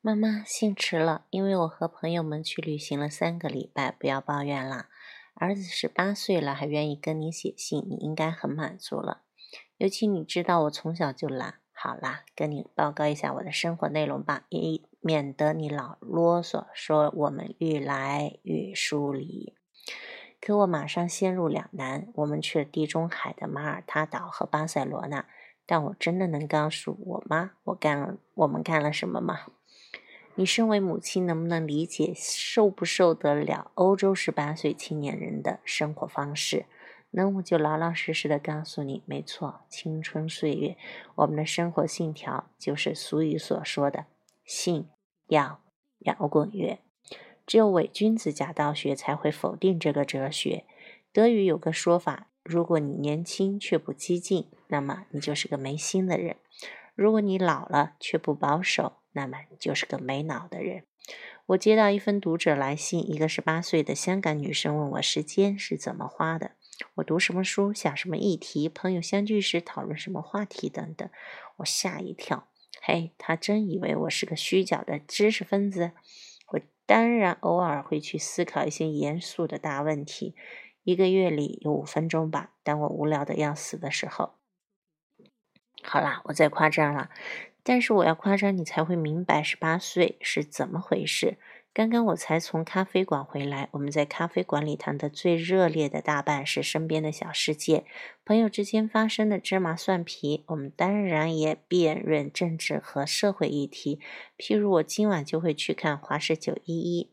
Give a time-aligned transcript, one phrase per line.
[0.00, 4.88] 妈妈，姓迟了，因为我和朋友们去旅行了三个礼拜，不要抱怨啦。
[5.34, 9.22] 儿子十八岁了，还愿意跟你写信，你应该很满足了。
[9.76, 11.56] 尤其你知道我从小就懒。
[11.72, 19.56] 好啦，跟你报告一下我的生活内容吧，以免得你老啰嗦，说我们愈来愈疏离。
[20.40, 22.06] 可我马上陷入两难。
[22.14, 25.26] 我们去了地中海的马耳他岛和巴塞罗那，
[25.66, 27.54] 但我真的能告诉我吗？
[27.64, 29.40] 我干了，我们干了什么吗？
[30.38, 36.66] 你身为母亲，能不能理解受不受得了欧洲十八岁青年人的生活方式？
[37.10, 40.76] 那我就老老实实的告诉你，没错，青春岁月，
[41.16, 44.06] 我们的生活信条就是俗语所说的
[44.46, 44.88] “信
[45.26, 45.60] 要
[46.04, 46.78] 摇滚乐”。
[47.44, 50.64] 只有伪君子假道学才会否定这个哲学。
[51.12, 56.36] 德语有个说法：如果你年轻却不激进，那么你就是个没心的人；
[56.94, 60.84] 如果你老了却不保守，那么你就是个没脑的人。
[61.46, 66.52] 我接到一封读者来信，一个十八岁的香港女生问我时间是怎么花的。
[66.96, 71.08] 我读什么书，想什么议题，朋友相聚时讨论什么话题等等，
[71.56, 72.48] 我吓一跳。
[72.82, 75.92] 嘿，她真以为我是个虚假的知识分子？
[76.48, 80.36] 我当然偶尔会去思考一些严肃的大问题，
[80.84, 82.52] 一个月里有五分钟吧。
[82.62, 84.34] 当我无聊的要死的时候。
[85.82, 87.10] 好啦，我再夸张了，
[87.68, 91.36] 但是我要夸张，你才会明白十八岁是怎么回事。
[91.74, 97.84] 刚刚我才从咖啡馆回来，我们在咖啡馆里谈的最热烈的大半是身边的小世界，
[98.24, 100.44] 朋友之间发生的芝麻蒜皮。
[100.46, 104.00] 我们当然也辩论政治和社会议题，
[104.38, 107.10] 譬如我今晚就会去看华氏九一一。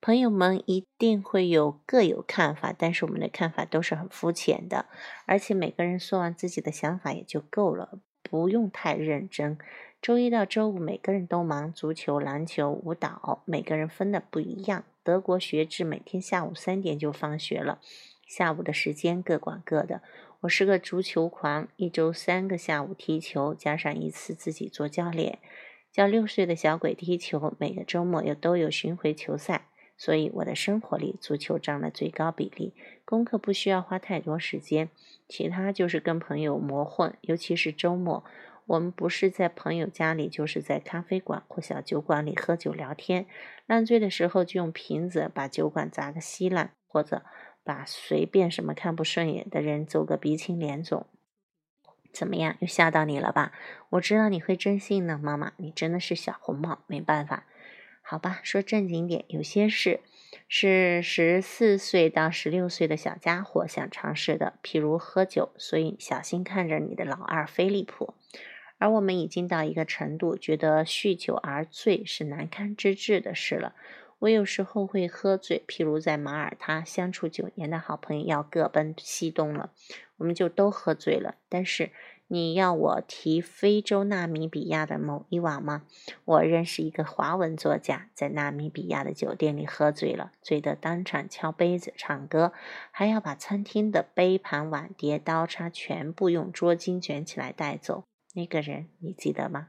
[0.00, 4.86] 朋友们一定会有各有看法，但是我们的看法都是很肤浅的，
[5.26, 9.58] 而且每个人说完自己的想法也就够了，不用太认真。
[10.00, 14.84] 周一到周五，每个人都忙足球、篮球、舞蹈，每个人分的不一样。
[15.02, 17.80] 德国学制每天下午三点就放学了，
[18.26, 20.02] 下午的时间各管各的。
[20.42, 25.38] 我是个足球狂，一周三个下午踢球，加上一次自己做教练，
[25.90, 27.56] 教六岁的小鬼踢球。
[27.58, 29.66] 每个周末又都有巡回球赛，
[29.98, 32.72] 所以我的生活里足球占了最高比例。
[33.04, 34.88] 功课不需要花太多时间，
[35.28, 38.24] 其他就是跟朋友磨混，尤其是周末。
[38.66, 43.26] 我们不是在朋友家里，就是在咖啡馆或小酒馆里喝酒聊天。
[43.66, 47.22] 烂醉的时候，就用瓶子把酒馆砸个稀烂，或者
[47.64, 51.06] 把随便什么看不顺眼的人揍个鼻青脸肿。
[52.12, 53.52] 怎么样，又吓到你了吧？
[53.90, 57.46] 我知道你会真信呢，妈妈，你真的是小红帽，没办法。
[58.10, 60.00] 好吧，说正经点，有些事
[60.48, 68.14] 是十四岁到十六岁的小家伙想尝试的，譬如喝酒，所以小心看着你的老二菲利普。
[68.78, 73.74] 而我们已经到一个程度，觉得酗酒而醉是难堪之至的事了。
[74.20, 79.70] 我有时候会喝醉，譬如在马耳他相处九年的好朋友要各奔西东了，
[80.16, 81.34] 我们就都喝醉了。
[81.50, 81.90] 但是
[82.30, 85.84] 你要我提非洲纳米比亚的某一晚吗？
[86.26, 92.52] 我认识一个华文作家，在纳米比亚的酒店里喝醉了，醉得当场敲杯子、唱歌，
[92.90, 98.04] 还要把餐厅的杯盘碗碟、刀叉全部用桌巾卷起来带走。
[98.34, 99.68] 那个人你记得吗？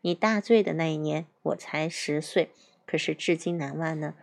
[0.00, 2.50] 你大醉的那一年，我才十岁，
[2.84, 4.14] 可是至今难忘呢。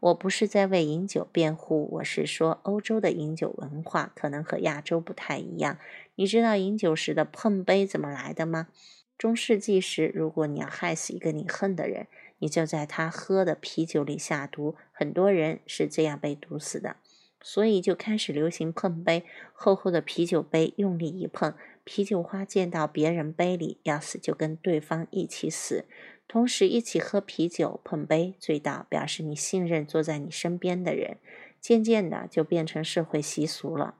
[0.00, 5.78] 我不是在为饮酒辩护，我是说欧洲的饮酒文化可能和亚洲不太一样。
[6.16, 8.68] 你知道饮酒时的碰杯怎么来的吗？
[9.16, 12.06] 中世纪时，如果你要害死一个你恨的人，
[12.38, 16.96] 你就在他喝的啤酒里下毒，很多人是这样被毒死的。
[17.40, 19.24] 所以就开始流行碰杯，
[19.54, 21.54] 厚厚的啤酒杯，用力一碰。
[21.86, 25.84] 啤酒花溅到别人杯里，要死就跟对方一起死。
[26.26, 31.18] 同时一起喝啤酒、碰杯、醉倒，表示你信任坐在你身边的人。
[31.60, 33.94] 渐渐的就变成社会习俗了。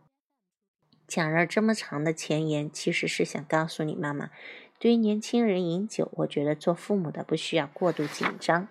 [1.07, 4.31] 讲了这么长的前言，其实是想告诉你妈妈，
[4.81, 8.67] 对于年轻人饮酒，我觉得做父母的不需要过度紧张。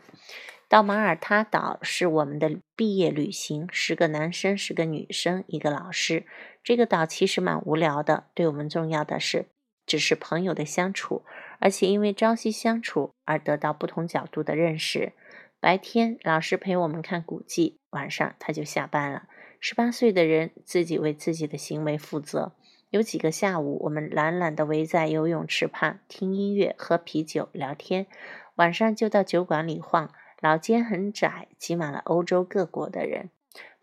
[0.67, 6.25] 到马耳他岛是我们的毕业旅行，十个男生，十个女生，一个老师。
[6.63, 9.45] 这个岛其实蛮无聊的，对我们重要的是
[9.85, 11.23] 只是朋友的相处，
[11.59, 15.13] 而且因为朝夕相处而得到不同角度的认识。
[15.59, 19.27] 白天老师陪我们看古迹，晚上他就下班了。
[19.59, 22.53] 十八岁的人自己为自己的行为负责。
[22.89, 28.07] 有几个下午，我们懒懒地围在游泳池畔听音乐、喝啤酒、聊天，
[28.55, 30.11] 晚上就到酒馆里晃。
[30.45, 33.31] 老街很窄，挤满了欧洲各国的人。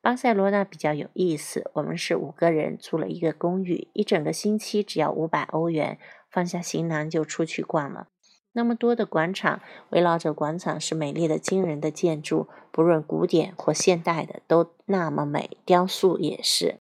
[0.01, 5.99] 巴塞罗那比较有意思，我们是五个人租了一个公寓，一整个星期只要五百欧元，
[6.31, 8.07] 放下行囊就出去逛了。
[8.53, 9.61] 那么多的广场，
[9.91, 15.59] 围绕着广场是美丽的、惊人的建筑，不论古典或现代的，都那么美。
[15.65, 16.79] 雕塑也是。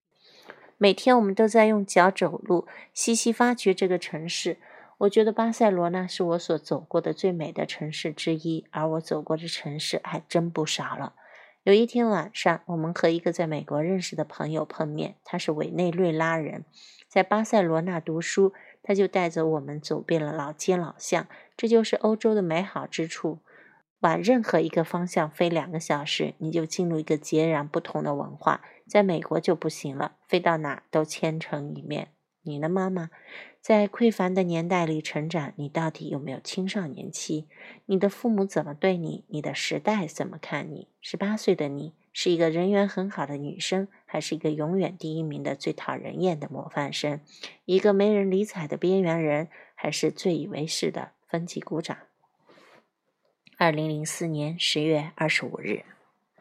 [0.77, 4.59] 每天我们都在用脚走路，细细发掘这个城市。
[5.01, 11.15] 我觉得巴塞罗那是我所走过的最美的城市之一，而我走过的城市还真不少了。
[11.63, 16.67] 有一天晚上，我们和一个在美国认识的朋友碰面，他是委内瑞拉人，
[17.09, 18.53] 在巴塞罗那读书。
[18.83, 23.39] 他就带着我们走遍了老街老巷，这就是欧洲的美好之处。
[24.01, 28.63] 往任何一个方向飞两个小时，你就进入一个截然不同的文化。
[28.87, 32.09] 在美国就不行了，飞到哪都千城一面。
[32.43, 33.11] 你呢，妈妈？
[33.61, 37.45] 在匮乏的年代里成长，你到底有没有青少年期？
[37.85, 39.25] 你的父母怎么对你？
[39.29, 40.89] 你的时代怎么看你？
[41.03, 47.21] 十八岁的你是一个人缘很好的女生，还是一个永远第一名的最讨人厌的模范生？
[47.67, 51.99] 一个没人理睬的边缘人，还是最以为是的分级鼓掌？
[53.59, 55.85] 二零零四年十月二十五日。